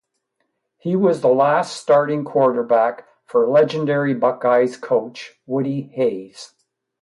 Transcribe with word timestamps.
He 0.79 0.95
was 0.95 1.21
the 1.21 1.27
last 1.27 1.75
starting 1.75 2.23
quarterback 2.25 3.07
for 3.27 3.47
legendary 3.47 4.15
Buckeyes 4.15 4.75
coach 4.75 5.39
Woody 5.45 5.83
Hayes. 5.93 6.55